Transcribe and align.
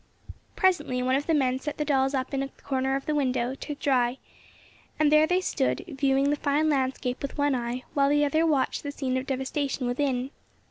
Presently 0.55 1.03
one 1.03 1.13
of 1.15 1.27
the 1.27 1.33
men 1.35 1.59
set 1.59 1.77
the 1.77 1.85
dolls 1.85 2.15
up 2.15 2.33
in 2.33 2.39
the 2.39 2.47
corner 2.63 2.95
of 2.95 3.07
a 3.07 3.13
window 3.13 3.53
to 3.53 3.75
dry, 3.75 4.17
and 4.99 5.11
there 5.11 5.27
they 5.27 5.41
stood 5.41 5.85
viewing 5.87 6.31
the 6.31 6.35
fine 6.37 6.69
landscape 6.69 7.21
with 7.21 7.37
one 7.37 7.53
eye 7.53 7.83
while 7.93 8.09
the 8.09 8.25
other 8.25 8.43
watched 8.43 8.81
the 8.81 8.91
scene 8.91 9.15
of 9.15 9.27
devastation 9.27 9.85
within. 9.85 10.31